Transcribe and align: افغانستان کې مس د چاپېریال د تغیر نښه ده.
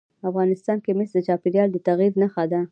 افغانستان 0.29 0.77
کې 0.83 0.91
مس 0.97 1.09
د 1.15 1.19
چاپېریال 1.27 1.69
د 1.71 1.77
تغیر 1.87 2.11
نښه 2.21 2.43
ده. 2.51 2.61